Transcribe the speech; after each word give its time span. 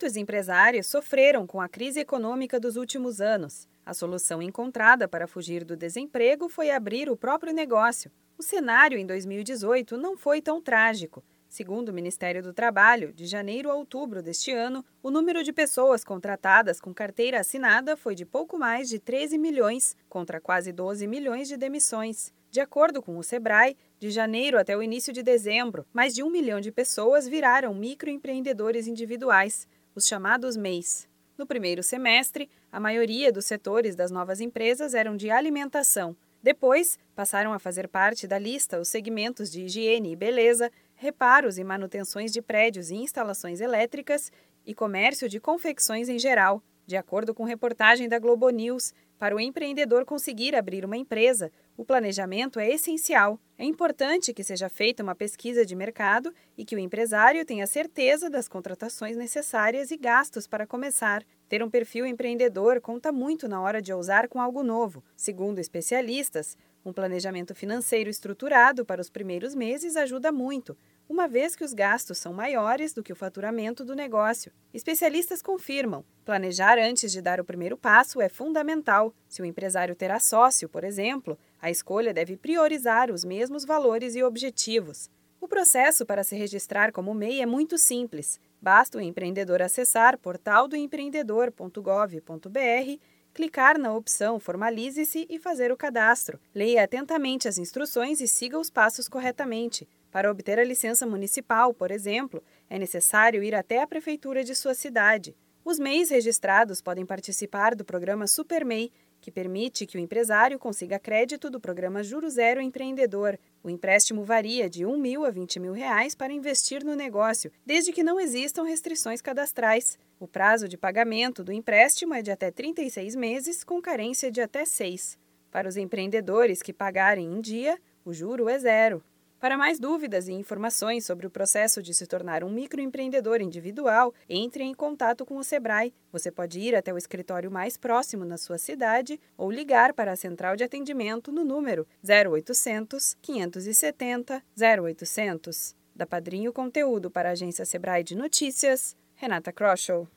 Muitos 0.00 0.16
empresários 0.16 0.86
sofreram 0.86 1.44
com 1.44 1.60
a 1.60 1.68
crise 1.68 1.98
econômica 1.98 2.60
dos 2.60 2.76
últimos 2.76 3.20
anos. 3.20 3.66
A 3.84 3.92
solução 3.92 4.40
encontrada 4.40 5.08
para 5.08 5.26
fugir 5.26 5.64
do 5.64 5.76
desemprego 5.76 6.48
foi 6.48 6.70
abrir 6.70 7.10
o 7.10 7.16
próprio 7.16 7.52
negócio. 7.52 8.08
O 8.38 8.42
cenário 8.44 8.96
em 8.96 9.04
2018 9.04 9.96
não 9.96 10.16
foi 10.16 10.40
tão 10.40 10.62
trágico. 10.62 11.24
Segundo 11.48 11.88
o 11.88 11.92
Ministério 11.92 12.44
do 12.44 12.54
Trabalho, 12.54 13.12
de 13.12 13.26
janeiro 13.26 13.72
a 13.72 13.74
outubro 13.74 14.22
deste 14.22 14.52
ano, 14.52 14.84
o 15.02 15.10
número 15.10 15.42
de 15.42 15.52
pessoas 15.52 16.04
contratadas 16.04 16.80
com 16.80 16.94
carteira 16.94 17.40
assinada 17.40 17.96
foi 17.96 18.14
de 18.14 18.24
pouco 18.24 18.56
mais 18.56 18.88
de 18.88 19.00
13 19.00 19.36
milhões, 19.36 19.96
contra 20.08 20.40
quase 20.40 20.70
12 20.70 21.08
milhões 21.08 21.48
de 21.48 21.56
demissões. 21.56 22.32
De 22.50 22.60
acordo 22.60 23.02
com 23.02 23.18
o 23.18 23.22
Sebrae, 23.22 23.76
de 23.98 24.10
janeiro 24.10 24.58
até 24.58 24.76
o 24.76 24.82
início 24.82 25.12
de 25.12 25.22
dezembro, 25.22 25.84
mais 25.92 26.14
de 26.14 26.22
um 26.22 26.30
milhão 26.30 26.60
de 26.60 26.70
pessoas 26.70 27.26
viraram 27.26 27.74
microempreendedores 27.74 28.86
individuais, 28.86 29.66
os 29.98 30.06
chamados 30.06 30.56
MEIs. 30.56 31.08
No 31.36 31.44
primeiro 31.44 31.82
semestre, 31.82 32.48
a 32.70 32.78
maioria 32.78 33.32
dos 33.32 33.46
setores 33.46 33.96
das 33.96 34.12
novas 34.12 34.40
empresas 34.40 34.94
eram 34.94 35.16
de 35.16 35.28
alimentação. 35.28 36.16
Depois, 36.40 36.96
passaram 37.16 37.52
a 37.52 37.58
fazer 37.58 37.88
parte 37.88 38.26
da 38.26 38.38
lista 38.38 38.78
os 38.78 38.88
segmentos 38.88 39.50
de 39.50 39.62
higiene 39.62 40.12
e 40.12 40.16
beleza, 40.16 40.70
reparos 40.94 41.58
e 41.58 41.64
manutenções 41.64 42.32
de 42.32 42.40
prédios 42.40 42.90
e 42.90 42.94
instalações 42.94 43.60
elétricas 43.60 44.30
e 44.64 44.72
comércio 44.72 45.28
de 45.28 45.40
confecções 45.40 46.08
em 46.08 46.18
geral. 46.18 46.62
De 46.86 46.96
acordo 46.96 47.34
com 47.34 47.42
reportagem 47.42 48.08
da 48.08 48.20
Globo 48.20 48.48
News, 48.50 48.94
para 49.18 49.34
o 49.34 49.40
empreendedor 49.40 50.04
conseguir 50.04 50.54
abrir 50.54 50.84
uma 50.84 50.96
empresa, 50.96 51.50
o 51.76 51.84
planejamento 51.84 52.60
é 52.60 52.70
essencial. 52.70 53.38
É 53.58 53.64
importante 53.64 54.32
que 54.32 54.44
seja 54.44 54.68
feita 54.68 55.02
uma 55.02 55.14
pesquisa 55.14 55.66
de 55.66 55.74
mercado 55.74 56.32
e 56.56 56.64
que 56.64 56.76
o 56.76 56.78
empresário 56.78 57.44
tenha 57.44 57.66
certeza 57.66 58.30
das 58.30 58.46
contratações 58.46 59.16
necessárias 59.16 59.90
e 59.90 59.96
gastos 59.96 60.46
para 60.46 60.66
começar. 60.66 61.24
Ter 61.48 61.62
um 61.62 61.70
perfil 61.70 62.06
empreendedor 62.06 62.80
conta 62.80 63.10
muito 63.10 63.48
na 63.48 63.60
hora 63.60 63.82
de 63.82 63.92
ousar 63.92 64.28
com 64.28 64.40
algo 64.40 64.62
novo. 64.62 65.02
Segundo 65.16 65.58
especialistas, 65.58 66.56
um 66.84 66.92
planejamento 66.92 67.54
financeiro 67.54 68.08
estruturado 68.08 68.84
para 68.84 69.00
os 69.00 69.10
primeiros 69.10 69.54
meses 69.54 69.96
ajuda 69.96 70.30
muito, 70.30 70.76
uma 71.08 71.26
vez 71.26 71.56
que 71.56 71.64
os 71.64 71.72
gastos 71.72 72.18
são 72.18 72.32
maiores 72.32 72.92
do 72.92 73.02
que 73.02 73.12
o 73.12 73.16
faturamento 73.16 73.84
do 73.84 73.96
negócio. 73.96 74.52
Especialistas 74.74 75.40
confirmam: 75.40 76.04
planejar 76.24 76.78
antes 76.78 77.10
de 77.10 77.22
dar 77.22 77.40
o 77.40 77.44
primeiro 77.44 77.76
passo 77.76 78.20
é 78.20 78.28
fundamental. 78.28 79.12
Se 79.28 79.40
o 79.40 79.44
empresário 79.44 79.96
terá 79.96 80.20
sócio, 80.20 80.68
por 80.68 80.84
exemplo, 80.84 81.38
a 81.60 81.70
escolha 81.70 82.12
deve 82.12 82.36
priorizar 82.36 83.10
os 83.10 83.24
mesmos 83.24 83.64
valores 83.64 84.14
e 84.14 84.22
objetivos. 84.22 85.10
O 85.40 85.48
processo 85.48 86.04
para 86.04 86.24
se 86.24 86.36
registrar 86.36 86.92
como 86.92 87.14
MEI 87.14 87.40
é 87.40 87.46
muito 87.46 87.78
simples. 87.78 88.38
Basta 88.60 88.98
o 88.98 89.00
empreendedor 89.00 89.62
acessar 89.62 90.18
portaldoempreendedor.gov.br, 90.18 93.00
clicar 93.38 93.78
na 93.78 93.94
opção 93.94 94.40
Formalize-se 94.40 95.24
e 95.30 95.38
fazer 95.38 95.70
o 95.70 95.76
cadastro. 95.76 96.40
Leia 96.52 96.82
atentamente 96.82 97.46
as 97.46 97.56
instruções 97.56 98.20
e 98.20 98.26
siga 98.26 98.58
os 98.58 98.68
passos 98.68 99.06
corretamente. 99.08 99.88
Para 100.10 100.28
obter 100.28 100.58
a 100.58 100.64
licença 100.64 101.06
municipal, 101.06 101.72
por 101.72 101.92
exemplo, 101.92 102.42
é 102.68 102.80
necessário 102.80 103.40
ir 103.40 103.54
até 103.54 103.80
a 103.80 103.86
prefeitura 103.86 104.42
de 104.42 104.56
sua 104.56 104.74
cidade. 104.74 105.36
Os 105.64 105.78
MEIs 105.78 106.10
registrados 106.10 106.82
podem 106.82 107.06
participar 107.06 107.76
do 107.76 107.84
programa 107.84 108.26
SuperMEI, 108.26 108.90
que 109.20 109.30
permite 109.30 109.86
que 109.86 109.96
o 109.96 110.00
empresário 110.00 110.58
consiga 110.58 110.98
crédito 110.98 111.48
do 111.48 111.60
programa 111.60 112.02
Juro 112.02 112.28
Zero 112.28 112.60
Empreendedor. 112.60 113.38
O 113.62 113.70
empréstimo 113.70 114.24
varia 114.24 114.68
de 114.68 114.80
R$ 114.80 114.86
1 114.86 114.98
mil 114.98 115.24
a 115.24 115.30
20 115.30 115.60
mil 115.60 115.72
reais 115.72 116.12
para 116.12 116.32
investir 116.32 116.82
no 116.82 116.96
negócio, 116.96 117.52
desde 117.64 117.92
que 117.92 118.02
não 118.02 118.18
existam 118.18 118.64
restrições 118.64 119.20
cadastrais. 119.20 119.96
O 120.20 120.26
prazo 120.26 120.68
de 120.68 120.76
pagamento 120.76 121.44
do 121.44 121.52
empréstimo 121.52 122.12
é 122.12 122.20
de 122.20 122.32
até 122.32 122.50
36 122.50 123.14
meses, 123.14 123.62
com 123.62 123.80
carência 123.80 124.32
de 124.32 124.40
até 124.40 124.64
6. 124.64 125.16
Para 125.48 125.68
os 125.68 125.76
empreendedores 125.76 126.60
que 126.60 126.72
pagarem 126.72 127.24
em 127.24 127.40
dia, 127.40 127.78
o 128.04 128.12
juro 128.12 128.48
é 128.48 128.58
zero. 128.58 129.00
Para 129.38 129.56
mais 129.56 129.78
dúvidas 129.78 130.26
e 130.26 130.32
informações 130.32 131.06
sobre 131.06 131.24
o 131.24 131.30
processo 131.30 131.80
de 131.80 131.94
se 131.94 132.04
tornar 132.04 132.42
um 132.42 132.50
microempreendedor 132.50 133.40
individual, 133.40 134.12
entre 134.28 134.64
em 134.64 134.74
contato 134.74 135.24
com 135.24 135.36
o 135.36 135.44
Sebrae. 135.44 135.94
Você 136.10 136.32
pode 136.32 136.58
ir 136.58 136.74
até 136.74 136.92
o 136.92 136.98
escritório 136.98 137.48
mais 137.48 137.76
próximo 137.76 138.24
na 138.24 138.36
sua 138.36 138.58
cidade 138.58 139.20
ou 139.36 139.52
ligar 139.52 139.92
para 139.92 140.10
a 140.10 140.16
central 140.16 140.56
de 140.56 140.64
atendimento 140.64 141.30
no 141.30 141.44
número 141.44 141.86
0800 142.02 143.14
570 143.22 144.42
0800. 144.60 145.76
Da 145.94 146.04
Padrinho 146.04 146.52
Conteúdo 146.52 147.08
para 147.08 147.28
a 147.28 147.32
agência 147.32 147.64
Sebrae 147.64 148.02
de 148.02 148.16
Notícias, 148.16 148.96
Renata 149.20 149.52
Kroschel. 149.52 150.08